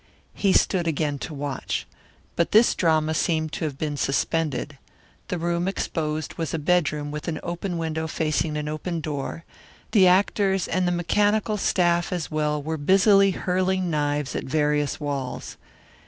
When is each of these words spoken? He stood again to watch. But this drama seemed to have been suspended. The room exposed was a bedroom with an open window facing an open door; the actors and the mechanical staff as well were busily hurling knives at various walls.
He 0.33 0.51
stood 0.51 0.87
again 0.87 1.19
to 1.19 1.33
watch. 1.35 1.85
But 2.35 2.53
this 2.53 2.73
drama 2.73 3.13
seemed 3.13 3.51
to 3.51 3.65
have 3.65 3.77
been 3.77 3.97
suspended. 3.97 4.79
The 5.27 5.37
room 5.37 5.67
exposed 5.67 6.39
was 6.39 6.55
a 6.55 6.57
bedroom 6.57 7.11
with 7.11 7.27
an 7.27 7.39
open 7.43 7.77
window 7.77 8.07
facing 8.07 8.57
an 8.57 8.67
open 8.67 8.99
door; 8.99 9.45
the 9.91 10.07
actors 10.07 10.67
and 10.67 10.87
the 10.87 10.91
mechanical 10.91 11.55
staff 11.57 12.11
as 12.11 12.31
well 12.31 12.63
were 12.63 12.77
busily 12.77 13.29
hurling 13.29 13.91
knives 13.91 14.35
at 14.35 14.45
various 14.45 14.99
walls. 14.99 15.55